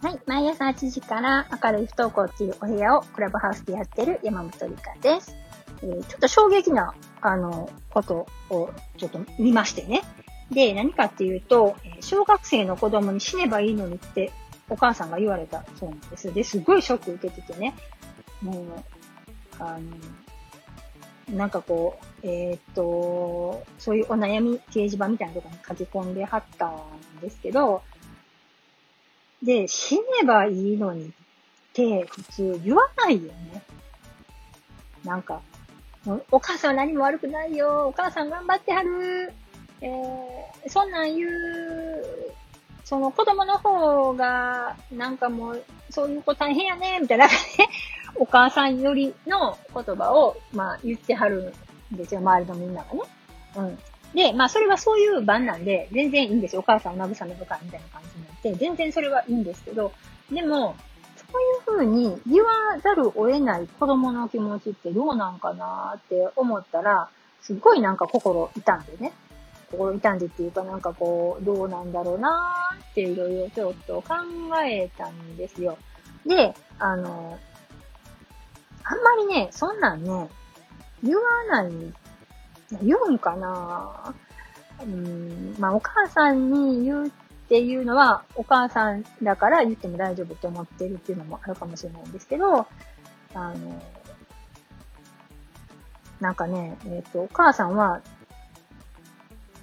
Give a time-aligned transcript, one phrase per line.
[0.00, 0.20] はい。
[0.26, 5.34] 毎朝8時から明るい不登校っていうお部屋をクラブハウスでやってる山本理香です。
[5.82, 10.02] えー、ちょっと衝撃な、あの、ことをちょっと見ましてね。
[10.50, 14.32] で、何かっていうと、小学生の子供に死ねばいいのにって
[14.70, 16.32] お母さんが言われたそうなんです。
[16.32, 17.74] で、すごいショック受けててね。
[18.42, 18.64] もう、
[19.58, 19.78] あ
[21.28, 27.82] の、なんかこう、えー、っと、そういうお悩み掲示板みたいなところに書き込んではったんですけど、
[29.42, 31.12] で、死ねばいいのにっ
[31.72, 33.62] て普通言わないよね。
[35.04, 35.40] なんか、
[36.30, 37.88] お母さんは何も悪くないよ。
[37.88, 39.32] お母さん頑張ってはる。
[39.80, 41.30] えー、そんなん言う、
[42.84, 47.32] その子供の方が、なんかもう、そういう子大変やね、みたいな、ね、
[48.16, 51.54] お母さんよりの言葉を、まあ言ってはる
[51.92, 53.00] んですよ、周りのみんながね。
[53.56, 53.78] うん。
[54.14, 56.60] で、まあそれはそういう番なんで、全然いいんですよ。
[56.60, 59.92] お母さんを慰めるか、みたいな感じになって、全然それはいいんですけど、
[60.30, 60.76] でも、
[61.30, 61.38] そ
[61.74, 62.50] ういうふうに言わ
[62.82, 67.08] ざるを得ない子供の気持ちってどうなんかなって思ったら、
[67.42, 69.12] すっごいなんか心痛んでね。
[69.70, 74.14] 心痛んでっていうかなんかこう、どうなんだろうなーっていろいろちょっと考
[74.64, 75.76] えたんですよ。
[76.24, 77.38] で、あの、
[78.84, 80.28] あんまりね、そんなんね、
[81.02, 81.72] 言わない、
[82.82, 84.14] 言うんかな。
[84.82, 87.10] うん、まあお母さんに言うっ
[87.48, 92.66] ていうのは、お母さんだから言っても大丈夫って思ってるっていうのもあるかもしれないんですけど、
[93.34, 93.82] あの、
[96.20, 98.02] なんかね、えっ、ー、と、お母さんは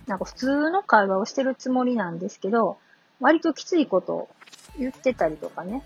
[0.07, 2.77] なんか普通の会話をしてるつもりなんですけど、
[3.19, 4.29] 割ときついことを
[4.77, 5.83] 言ってたりとかね、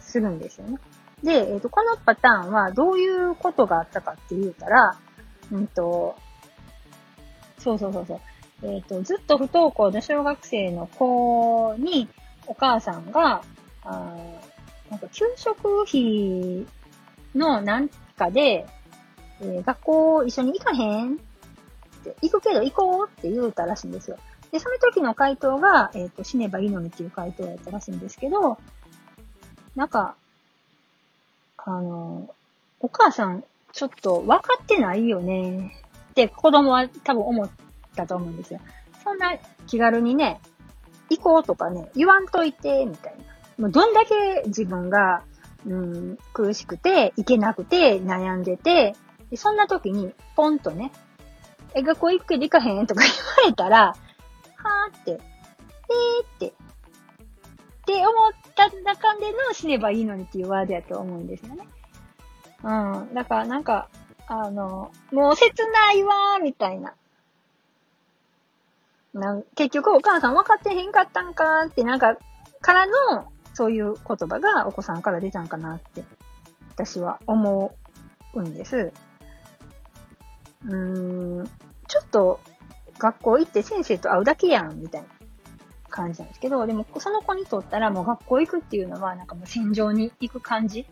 [0.00, 0.78] するんですよね。
[1.24, 4.96] で、えっ、ー、と、このパターンはどういうことがあったかって言うたら、
[5.50, 6.16] うんと、
[7.58, 8.20] そうそうそうそう。
[8.62, 12.08] えっ、ー、と、ずっと不登校の小学生の子に、
[12.46, 13.42] お母さんが、
[13.84, 14.14] あ
[14.90, 16.66] なんか給食費
[17.34, 18.66] のなんかで、
[19.40, 21.18] えー、学校一緒に行かへん、
[22.20, 24.18] 行くけど行こうって言うたらしいんですよ。
[24.52, 28.58] で、その時の回答が、えっ、ー、と、死ねばいいのにっていう回答やったらしいんですけど、
[29.74, 30.16] なんか、
[31.66, 32.34] あの、
[32.80, 35.74] お母さん、ちょっと分かってないよね
[36.10, 37.50] って子供は多分思っ
[37.96, 38.60] たと思うんですよ。
[39.02, 39.36] そんな
[39.66, 40.40] 気軽にね、
[41.10, 43.24] 行こうとかね、言わんといて、みたいな。
[43.58, 45.22] もうどんだけ自分が、
[45.66, 48.94] うん、苦しくて、行けなくて、悩んでて、
[49.36, 50.92] そんな時に、ポンとね、
[51.74, 56.52] え、学校行くけど行かへんとか 言われたら、はーって、えーって、っ
[57.86, 61.66] て思った中での死ねばいいのにっていうワードやと思うんですよね。
[62.62, 63.14] うん。
[63.14, 63.88] だからなんか、
[64.26, 66.94] あの、もう切ないわー、みたいな。
[69.12, 72.16] なん結局お母さん分かってへんかったんかーって、なんか、
[72.60, 76.02] からの、そういう言葉がお子さんから出たんかなって、
[76.70, 77.74] 私は思
[78.32, 78.92] うんです。
[80.66, 81.50] うーん、
[81.86, 82.40] ちょっと
[82.98, 85.08] 学校行って先生と会うだけやん、みたいな
[85.94, 90.86] 感じなんですけど、でもその子にとったらもう学校行くっていうのはなんかもう戦場に行く感じ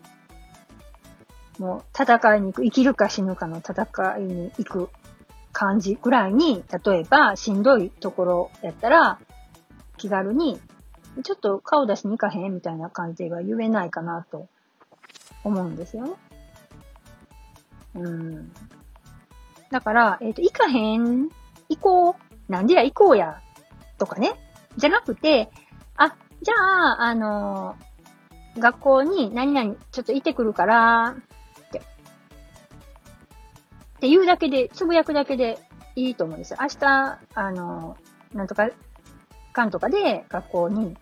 [1.59, 4.89] もう戦いに行く、生きるか死ぬかの戦いに行く
[5.51, 9.19] 感じぐらいに、例えばしんどいところやったら
[9.97, 10.59] 気軽に
[11.23, 14.47] ちょっと顔出しに行かへんみたいな感じが言えないかなと
[15.43, 16.11] 思うんですよね。
[17.95, 18.51] うん。
[19.69, 21.29] だから、えっ、ー、と、行かへん、
[21.69, 22.15] 行こ
[22.49, 23.41] う、なんでや行こうや、
[23.97, 24.33] とかね。
[24.77, 25.49] じゃなくて、
[25.95, 31.15] あ、じゃあ、あのー、学校に何々ちょっと行ってくるから、
[31.67, 31.79] って。
[31.79, 31.81] っ
[33.99, 35.59] て言うだけで、つぶやくだけで
[35.95, 36.59] いいと思うんですよ。
[36.61, 38.69] 明日、あのー、なんとか、
[39.53, 40.97] かんとかで学校に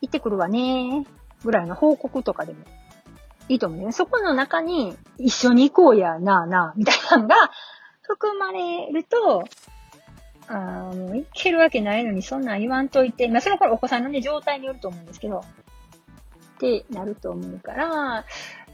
[0.00, 1.06] 行ってくるわね、
[1.44, 2.58] ぐらいの報告とかでも
[3.48, 4.06] いいと思うんですよ。
[4.06, 7.50] そこの中に一緒に行こうやなあなあ、みたいなのが
[8.02, 9.44] 含まれると、
[10.48, 15.42] あもういけるわけないのにそんなん言わんといて、まあその頃お子さんのね、状態によると思うんですけど、っ
[16.58, 18.24] てなると思うから、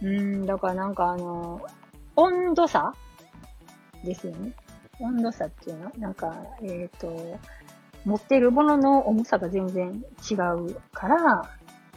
[0.02, 1.60] うん、だからなんかあの、
[2.16, 2.94] 温度差
[4.04, 4.52] ですよね。
[5.00, 5.92] 温度差っていうの？
[5.98, 7.38] なんか、えっ、ー、と、
[8.04, 11.50] 持ってるものの重さが全然違うから、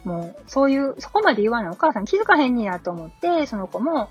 [0.04, 1.70] もう、そういう、そこまで言わない。
[1.70, 4.08] お母さん気づかへんにやと思って、その子も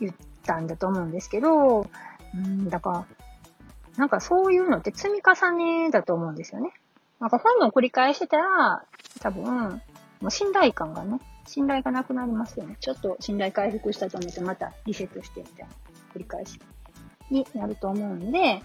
[0.00, 0.14] 言っ
[0.44, 1.86] たんだと思うんですけど、
[2.34, 3.06] うん、だから、
[4.00, 6.72] なんかそういうのって積み重ねだと思うんですよね。
[7.20, 8.82] なんか本を繰り返してたら、
[9.20, 9.82] 多分、
[10.22, 12.78] もう信頼感がね、信頼がなくなりますよね。
[12.80, 15.74] ちょっと信頼回復したと思ってまたリセットしてみたいな
[16.14, 16.58] 繰り返し
[17.30, 18.62] になると思うんで、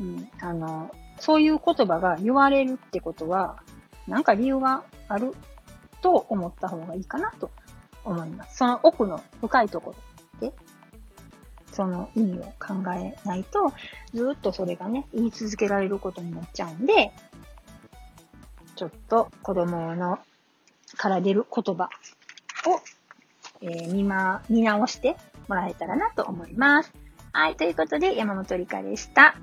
[0.00, 0.90] うん、あの、
[1.20, 3.62] そういう言葉が言われるってことは、
[4.08, 5.34] なんか理由がある
[6.00, 7.50] と思った方がいいかなと
[8.02, 8.56] 思います。
[8.56, 9.96] その奥の深いところ、
[11.72, 13.72] その意味を考えないと、
[14.14, 17.12] ずっとそれがね、言い続けられることになっちゃうんで、
[18.76, 20.18] ちょっと子供の
[20.96, 21.88] から出る言葉
[22.66, 22.80] を、
[23.60, 25.16] えー、見ま、見直して
[25.48, 26.92] もらえたらなと思います。
[27.32, 29.34] はい、ということで山本理香でした。